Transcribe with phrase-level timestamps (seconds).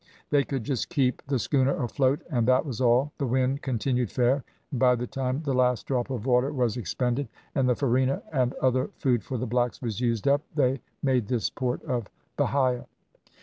[0.31, 3.11] They could just keep the schooner afloat, and that was all.
[3.19, 7.27] The wind continued fair, and by the time the last drop of water was expended
[7.53, 11.51] and the farina and other food for the blacks was used up, they made this
[11.51, 12.87] port of Bahia.